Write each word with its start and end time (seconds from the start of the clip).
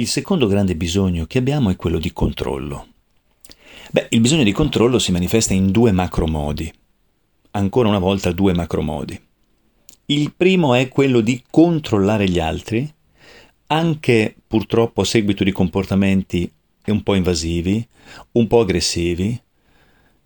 Il 0.00 0.06
secondo 0.06 0.46
grande 0.46 0.76
bisogno 0.76 1.26
che 1.26 1.38
abbiamo 1.38 1.70
è 1.70 1.76
quello 1.76 1.98
di 1.98 2.12
controllo. 2.12 2.86
Beh, 3.90 4.06
il 4.10 4.20
bisogno 4.20 4.44
di 4.44 4.52
controllo 4.52 5.00
si 5.00 5.10
manifesta 5.10 5.54
in 5.54 5.72
due 5.72 5.90
macro 5.90 6.28
modi. 6.28 6.72
Ancora 7.50 7.88
una 7.88 7.98
volta 7.98 8.30
due 8.30 8.54
macro 8.54 8.80
modi. 8.80 9.20
Il 10.06 10.32
primo 10.36 10.74
è 10.74 10.86
quello 10.86 11.20
di 11.20 11.42
controllare 11.50 12.28
gli 12.28 12.38
altri, 12.38 12.88
anche 13.66 14.36
purtroppo 14.46 15.00
a 15.00 15.04
seguito 15.04 15.42
di 15.42 15.50
comportamenti 15.50 16.48
un 16.86 17.02
po' 17.02 17.16
invasivi, 17.16 17.84
un 18.32 18.46
po' 18.46 18.60
aggressivi, 18.60 19.36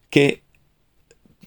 che 0.07 0.43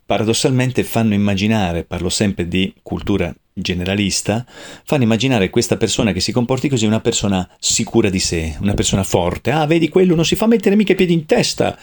paradossalmente 0.04 0.84
fanno 0.84 1.14
immaginare, 1.14 1.84
parlo 1.84 2.10
sempre 2.10 2.48
di 2.48 2.74
cultura 2.82 3.32
generalista, 3.58 4.46
fanno 4.84 5.04
immaginare 5.04 5.50
questa 5.50 5.78
persona 5.78 6.12
che 6.12 6.20
si 6.20 6.34
comporti 6.34 6.68
così 6.68 6.86
una 6.86 7.00
persona 7.00 7.48
sicura 7.58 8.10
di 8.10 8.20
sé, 8.20 8.58
una 8.60 8.74
persona 8.74 9.04
forte. 9.04 9.52
Ah, 9.52 9.66
vedi 9.66 9.88
quello 9.88 10.14
non 10.14 10.26
si 10.26 10.36
fa 10.36 10.46
mettere 10.46 10.76
mica 10.76 10.92
i 10.92 10.96
piedi 10.96 11.14
in 11.14 11.26
testa 11.26 11.78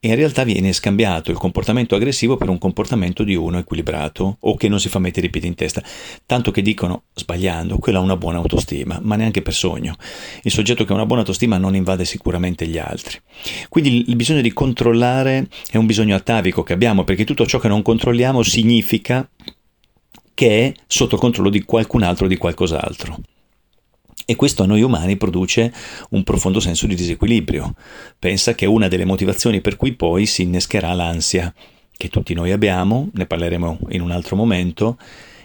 e 0.00 0.08
in 0.08 0.14
realtà 0.14 0.44
viene 0.44 0.72
scambiato 0.72 1.30
il 1.30 1.36
comportamento 1.36 1.94
aggressivo 1.94 2.36
per 2.36 2.48
un 2.48 2.56
comportamento 2.56 3.22
di 3.22 3.34
uno 3.34 3.58
equilibrato 3.58 4.38
o 4.40 4.56
che 4.56 4.68
non 4.68 4.80
si 4.80 4.88
fa 4.88 4.98
mettere 4.98 5.26
i 5.26 5.30
piedi 5.30 5.48
in 5.48 5.56
testa, 5.56 5.82
tanto 6.24 6.50
che 6.52 6.62
dicono, 6.62 7.02
sbagliando, 7.12 7.76
quello 7.78 7.98
ha 7.98 8.02
una 8.02 8.16
buona 8.16 8.38
autostima, 8.38 8.98
ma 9.02 9.16
neanche 9.16 9.42
per 9.42 9.52
sogno. 9.52 9.96
Il 10.42 10.52
soggetto 10.52 10.84
che 10.84 10.92
ha 10.92 10.94
una 10.94 11.04
buona 11.04 11.20
autostima 11.20 11.58
non 11.58 11.74
invade 11.74 12.06
sicuramente 12.06 12.66
gli 12.66 12.78
altri. 12.78 13.18
Quindi 13.68 14.08
il 14.08 14.16
bisogno 14.16 14.40
di 14.40 14.52
controllare 14.54 15.48
è 15.70 15.76
un 15.76 15.84
bisogno 15.84 16.14
atavico 16.14 16.62
che 16.62 16.72
abbiamo, 16.72 17.04
perché 17.04 17.24
tutto 17.24 17.44
ciò 17.44 17.58
che 17.58 17.68
non 17.68 17.82
controlliamo 17.82 18.42
significa 18.42 19.28
che 20.38 20.66
è 20.66 20.72
sotto 20.86 21.16
controllo 21.16 21.50
di 21.50 21.64
qualcun 21.64 22.04
altro 22.04 22.26
o 22.26 22.28
di 22.28 22.36
qualcos'altro. 22.36 23.18
E 24.24 24.36
questo 24.36 24.62
a 24.62 24.66
noi 24.66 24.82
umani 24.82 25.16
produce 25.16 25.72
un 26.10 26.22
profondo 26.22 26.60
senso 26.60 26.86
di 26.86 26.94
disequilibrio. 26.94 27.74
Pensa 28.20 28.54
che 28.54 28.64
è 28.64 28.68
una 28.68 28.86
delle 28.86 29.04
motivazioni 29.04 29.60
per 29.60 29.74
cui 29.74 29.94
poi 29.94 30.26
si 30.26 30.42
innescherà 30.42 30.92
l'ansia, 30.92 31.52
che 31.90 32.08
tutti 32.08 32.34
noi 32.34 32.52
abbiamo, 32.52 33.10
ne 33.14 33.26
parleremo 33.26 33.80
in 33.88 34.00
un 34.00 34.12
altro 34.12 34.36
momento, 34.36 34.96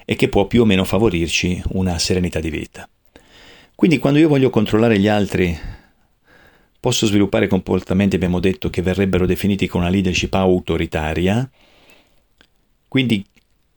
e 0.05 0.15
che 0.15 0.29
può 0.29 0.45
più 0.45 0.61
o 0.61 0.65
meno 0.65 0.83
favorirci 0.83 1.59
una 1.69 1.97
serenità 1.97 2.39
di 2.39 2.51
vita. 2.51 2.87
Quindi 3.73 3.97
quando 3.97 4.19
io 4.19 4.27
voglio 4.27 4.51
controllare 4.51 4.99
gli 4.99 5.07
altri, 5.07 5.57
posso 6.79 7.07
sviluppare 7.07 7.47
comportamenti, 7.47 8.15
abbiamo 8.15 8.39
detto, 8.39 8.69
che 8.69 8.83
verrebbero 8.83 9.25
definiti 9.25 9.65
con 9.65 9.81
una 9.81 9.89
leadership 9.89 10.35
autoritaria, 10.35 11.49
quindi 12.87 13.25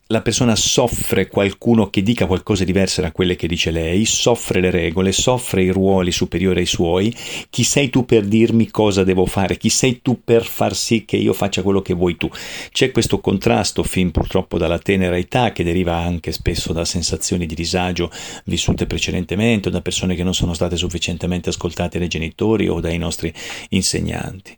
la 0.08 0.22
persona 0.22 0.54
soffre 0.54 1.26
qualcuno 1.26 1.90
che 1.90 2.00
dica 2.00 2.26
qualcosa 2.26 2.62
di 2.62 2.70
diverso 2.70 3.00
da 3.00 3.10
quelle 3.10 3.34
che 3.34 3.48
dice 3.48 3.72
lei, 3.72 4.04
soffre 4.04 4.60
le 4.60 4.70
regole, 4.70 5.10
soffre 5.10 5.62
i 5.62 5.70
ruoli 5.70 6.12
superiori 6.12 6.60
ai 6.60 6.66
suoi. 6.66 7.12
Chi 7.50 7.64
sei 7.64 7.90
tu 7.90 8.04
per 8.04 8.24
dirmi 8.24 8.70
cosa 8.70 9.02
devo 9.02 9.26
fare? 9.26 9.56
Chi 9.56 9.68
sei 9.68 10.00
tu 10.02 10.20
per 10.22 10.44
far 10.44 10.76
sì 10.76 11.04
che 11.04 11.16
io 11.16 11.32
faccia 11.32 11.62
quello 11.62 11.82
che 11.82 11.94
vuoi 11.94 12.16
tu? 12.16 12.30
C'è 12.70 12.92
questo 12.92 13.18
contrasto 13.18 13.82
fin 13.82 14.12
purtroppo 14.12 14.58
dalla 14.58 14.78
tenera 14.78 15.16
età 15.16 15.50
che 15.50 15.64
deriva 15.64 15.96
anche 15.96 16.30
spesso 16.30 16.72
da 16.72 16.84
sensazioni 16.84 17.46
di 17.46 17.56
disagio 17.56 18.10
vissute 18.44 18.86
precedentemente 18.86 19.68
o 19.68 19.72
da 19.72 19.80
persone 19.80 20.14
che 20.14 20.22
non 20.22 20.34
sono 20.34 20.54
state 20.54 20.76
sufficientemente 20.76 21.48
ascoltate 21.48 21.98
dai 21.98 22.08
genitori 22.08 22.68
o 22.68 22.78
dai 22.78 22.98
nostri 22.98 23.32
insegnanti. 23.70 24.56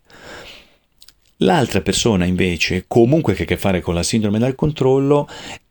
L'altra 1.43 1.83
persona 1.83 2.25
invece, 2.25 2.87
comunque 2.89 3.35
che 3.35 3.43
ha 3.43 3.45
a 3.45 3.49
che 3.49 3.57
fare 3.57 3.81
con 3.81 3.95
la 3.95 4.03
sindrome 4.03 4.41
del 4.41 4.57
controllo, 4.57 5.29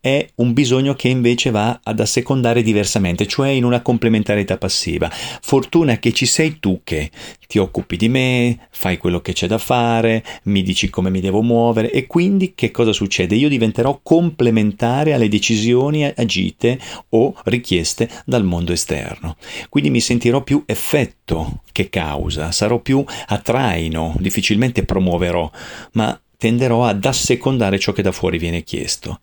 è 0.08 0.28
un 0.36 0.54
bisogno 0.54 0.94
che 0.94 1.10
invece 1.10 1.52
va 1.52 1.82
ad 1.84 2.00
assecondare 2.00 2.62
diversamente, 2.62 3.28
cioè 3.28 3.50
in 3.50 3.66
una 3.66 3.82
complementarietà 3.82 4.58
passiva. 4.58 5.10
Fortuna 5.12 6.00
che 6.00 6.14
ci 6.14 6.26
sei 6.26 6.60
tu 6.60 6.80
che 6.84 7.12
ti 7.48 7.58
occupi 7.58 7.98
di 7.98 8.08
me, 8.08 8.68
fai 8.72 8.98
quello 8.98 9.20
che 9.20 9.34
c'è 9.34 9.48
da 9.48 9.58
fare, 9.58 10.24
mi 10.44 10.64
dici 10.64 10.90
come 10.90 11.10
mi 11.10 11.20
devo 11.20 11.42
muovere 11.42 11.92
e 11.92 12.08
quindi 12.08 12.54
che 12.56 12.72
cosa 12.72 12.94
succede? 12.94 13.36
Io 13.36 13.50
diventerò 13.50 14.00
complementare 14.02 15.14
alle 15.14 15.28
decisioni 15.28 16.06
agite 16.06 16.80
o 17.10 17.36
richieste 17.46 18.10
dal 18.26 18.46
mondo 18.46 18.72
esterno. 18.72 19.36
Quindi 19.70 19.90
mi 19.90 20.00
sentirò 20.00 20.42
più 20.42 20.64
effetto 20.66 21.64
che 21.72 21.90
causa, 21.90 22.52
sarò 22.52 22.80
più 22.80 23.04
a 23.28 23.38
traino, 23.40 24.16
difficilmente 24.20 24.84
promuoverò, 24.84 25.50
ma 25.94 26.20
tenderò 26.38 26.86
ad 26.86 27.04
assecondare 27.04 27.80
ciò 27.80 27.92
che 27.92 28.04
da 28.04 28.12
fuori 28.12 28.38
viene 28.38 28.64
chiesto. 28.64 29.20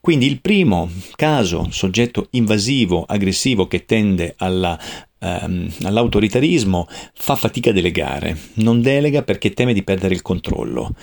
Quindi 0.00 0.26
il 0.26 0.40
primo 0.40 0.90
caso, 1.14 1.68
soggetto 1.70 2.28
invasivo, 2.30 3.04
aggressivo 3.06 3.66
che 3.66 3.84
tende 3.84 4.34
alla, 4.38 4.78
ehm, 5.18 5.70
all'autoritarismo, 5.82 6.88
fa 7.12 7.36
fatica 7.36 7.68
a 7.68 7.74
delegare, 7.74 8.36
non 8.54 8.80
delega 8.80 9.22
perché 9.22 9.52
teme 9.52 9.74
di 9.74 9.82
perdere 9.82 10.14
il 10.14 10.22
controllo. 10.22 10.94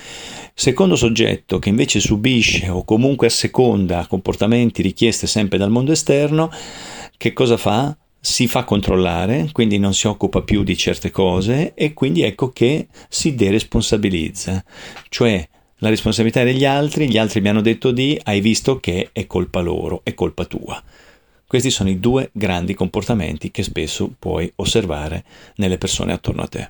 Secondo 0.54 0.96
soggetto 0.96 1.60
che 1.60 1.70
invece 1.70 2.00
subisce 2.00 2.70
o 2.70 2.84
comunque 2.84 3.28
asseconda 3.28 4.08
comportamenti 4.08 4.82
richiesti 4.82 5.28
sempre 5.28 5.60
dal 5.60 5.70
mondo 5.70 5.92
esterno, 5.92 6.50
che 7.18 7.34
cosa 7.34 7.58
fa? 7.58 7.96
si 8.20 8.48
fa 8.48 8.66
controllare, 8.66 9.48
quindi 9.54 9.78
non 9.78 9.94
si 9.94 10.06
occupa 10.08 10.42
più 10.42 10.64
di 10.64 10.76
certe 10.76 11.12
cose 11.12 11.74
e 11.76 11.94
quindi 11.94 12.24
ecco 12.24 12.50
che 12.50 12.88
si 13.08 13.36
deresponsabilizza, 13.36 14.66
cioè 15.08 15.48
la 15.80 15.90
responsabilità 15.90 16.42
è 16.42 16.46
degli 16.46 16.66
altri, 16.66 17.10
gli 17.10 17.18
altri 17.18 17.42
mi 17.42 17.50
hanno 17.50 17.62
detto 17.62 17.92
di, 17.92 18.20
hai 18.24 18.42
visto 18.42 18.80
che 18.80 19.10
è 19.12 19.28
colpa 19.28 19.60
loro, 19.60 20.02
è 20.04 20.14
colpa 20.14 20.46
tua. 20.46 20.82
Questi 21.46 21.70
sono 21.70 21.90
i 21.90 22.00
due 22.00 22.30
grandi 22.34 22.74
comportamenti 22.74 23.52
che 23.52 23.64
spesso 23.64 24.14
puoi 24.18 24.52
osservare 24.56 25.24
nelle 25.58 25.78
persone 25.78 26.14
attorno 26.14 26.42
a 26.42 26.48
te. 26.48 26.68